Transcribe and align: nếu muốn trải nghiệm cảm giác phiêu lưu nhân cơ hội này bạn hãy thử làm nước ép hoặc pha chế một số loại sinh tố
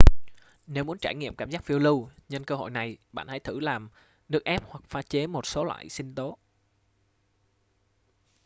nếu 0.67 0.83
muốn 0.83 0.97
trải 0.99 1.15
nghiệm 1.15 1.35
cảm 1.35 1.49
giác 1.49 1.63
phiêu 1.65 1.79
lưu 1.79 2.09
nhân 2.29 2.43
cơ 2.43 2.55
hội 2.55 2.69
này 2.69 2.97
bạn 3.11 3.27
hãy 3.27 3.39
thử 3.39 3.59
làm 3.59 3.89
nước 4.29 4.43
ép 4.45 4.63
hoặc 4.69 4.83
pha 4.89 5.01
chế 5.01 5.27
một 5.27 5.45
số 5.45 5.63
loại 5.63 5.89
sinh 5.89 6.15
tố 6.15 6.37